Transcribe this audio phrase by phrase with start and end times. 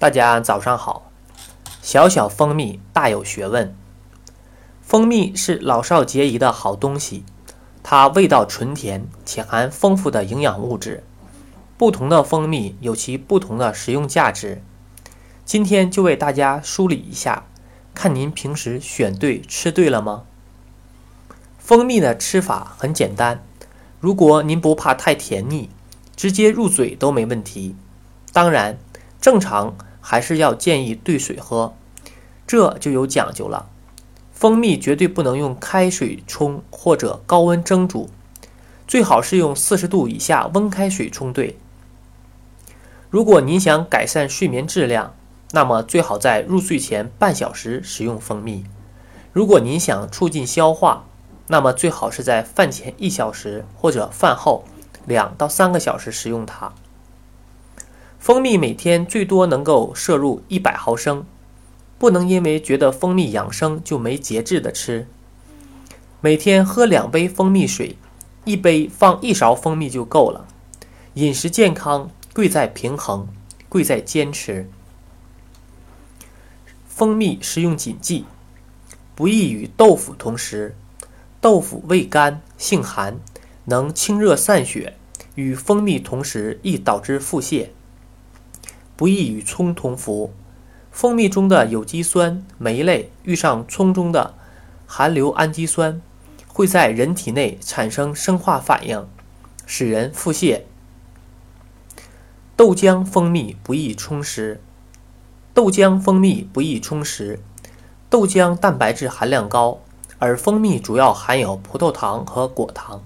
[0.00, 1.12] 大家早上好。
[1.82, 3.76] 小小蜂蜜大有学问。
[4.80, 7.22] 蜂蜜是老少皆宜的好东西，
[7.82, 11.04] 它味道纯甜且含丰富的营养物质。
[11.76, 14.62] 不同的蜂蜜有其不同的食用价值。
[15.44, 17.44] 今天就为大家梳理一下，
[17.94, 20.22] 看您平时选对吃对了吗？
[21.58, 23.44] 蜂蜜的吃法很简单，
[24.00, 25.68] 如果您不怕太甜腻，
[26.16, 27.76] 直接入嘴都没问题。
[28.32, 28.78] 当然，
[29.20, 29.76] 正常。
[30.00, 31.74] 还是要建议兑水喝，
[32.46, 33.68] 这就有讲究了。
[34.32, 38.08] 蜂蜜绝对不能用开水冲或者高温蒸煮，
[38.88, 41.58] 最好是用四十度以下温开水冲兑。
[43.10, 45.14] 如果您想改善睡眠质量，
[45.50, 48.64] 那么最好在入睡前半小时食用蜂蜜；
[49.32, 51.04] 如果您想促进消化，
[51.48, 54.64] 那么最好是在饭前一小时或者饭后
[55.04, 56.72] 两到三个小时食用它。
[58.20, 61.24] 蜂蜜每天最多能够摄入一百毫升，
[61.98, 65.08] 不能因为觉得蜂蜜养生就没节制的吃。
[66.20, 67.96] 每天喝两杯蜂蜜水，
[68.44, 70.46] 一杯放一勺蜂蜜就够了。
[71.14, 73.26] 饮食健康贵在平衡，
[73.70, 74.68] 贵在坚持。
[76.86, 78.26] 蜂蜜食用谨记：
[79.14, 80.76] 不宜与豆腐同食。
[81.40, 83.18] 豆腐味甘性寒，
[83.64, 84.98] 能清热散血，
[85.36, 87.68] 与蜂蜜同食易导致腹泻。
[89.00, 90.30] 不宜与葱同服，
[90.90, 94.34] 蜂蜜中的有机酸酶类遇上葱中的
[94.84, 96.02] 含硫氨基酸，
[96.46, 99.08] 会在人体内产生生化反应，
[99.64, 100.64] 使人腹泻。
[102.54, 104.60] 豆浆、蜂蜜不宜冲食，
[105.54, 107.40] 豆浆、蜂蜜不宜冲食。
[108.10, 109.80] 豆浆蛋白质含量高，
[110.18, 113.02] 而蜂蜜主要含有葡萄糖和果糖，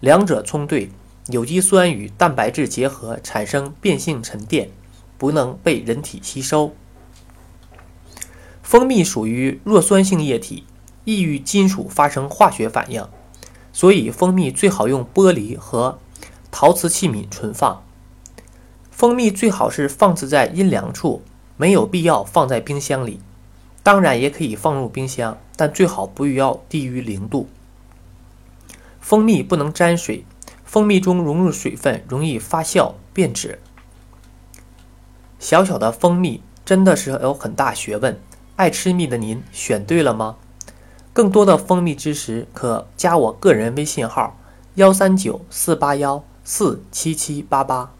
[0.00, 0.90] 两者冲兑，
[1.28, 4.70] 有机酸与蛋白质结合，产生变性沉淀。
[5.20, 6.74] 不能被人体吸收。
[8.62, 10.64] 蜂蜜属于弱酸性液体，
[11.04, 13.06] 易与金属发生化学反应，
[13.70, 15.98] 所以蜂蜜最好用玻璃和
[16.50, 17.82] 陶瓷器皿存放。
[18.90, 21.22] 蜂蜜最好是放置在阴凉处，
[21.58, 23.20] 没有必要放在冰箱里。
[23.82, 27.46] 当然也可以放入冰箱，但最好不要低于零度。
[29.00, 30.24] 蜂蜜不能沾水，
[30.64, 33.58] 蜂蜜中融入水分容易发酵变质。
[35.40, 38.20] 小小的蜂蜜真的是有很大学问，
[38.56, 40.36] 爱吃蜜的您选对了吗？
[41.14, 44.38] 更多的蜂蜜知识可加我个人微信号：
[44.74, 47.90] 幺三九四八幺四七七八八。